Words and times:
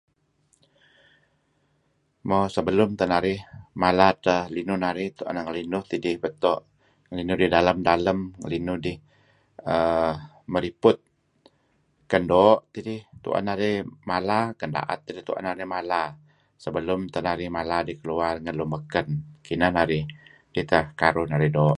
Mo, 2.29 2.39
sebelum 2.55 2.89
teh 2.99 3.07
narih 3.13 3.39
mala 3.81 4.07
edteh 4.13 4.41
linuh 4.55 4.77
narih 4.85 5.07
tu'en 5.17 5.33
narih 5.35 5.45
ngelinuh 5.45 5.83
tidih 5.91 6.15
beto'. 6.23 6.59
Ngelinuh 7.07 7.35
idih 7.39 7.49
dalem-dalem, 7.55 8.19
ngelinuh 8.41 8.77
idih 8.81 8.97
err 9.73 10.13
meriput. 10.53 10.97
Ken 12.09 12.23
doo' 12.31 12.61
tidih 12.73 12.99
tu'en 13.23 13.45
narih 13.49 13.75
mala 14.09 14.39
ken 14.59 14.69
da'et 14.75 14.99
tidih 15.07 15.23
tu'en 15.27 15.43
naih 15.45 15.67
mala, 15.75 16.03
sebelum 16.63 16.99
teh 17.13 17.23
narih 17.27 17.49
mala 17.57 17.77
idih 17.83 17.97
keluar 18.01 18.33
ngen 18.43 18.55
lun 18.59 18.69
beken. 18.75 19.07
Kineh 19.45 19.71
narih. 19.77 20.03
Kidih 20.51 20.67
teh 20.71 20.83
karuh 20.99 21.27
narih 21.31 21.51
doo. 21.57 21.69